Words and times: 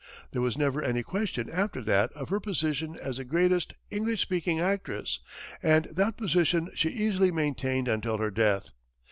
There 0.31 0.41
was 0.41 0.57
never 0.57 0.81
any 0.81 1.03
question, 1.03 1.47
after 1.47 1.79
that, 1.83 2.11
of 2.13 2.29
her 2.29 2.39
position 2.39 2.97
as 2.99 3.17
the 3.17 3.23
greatest 3.23 3.73
English 3.91 4.19
speaking 4.21 4.59
actress, 4.59 5.19
and 5.61 5.85
that 5.91 6.17
position 6.17 6.71
she 6.73 6.89
easily 6.89 7.29
maintained 7.31 7.87
until 7.87 8.17
her 8.17 8.31
death. 8.31 8.71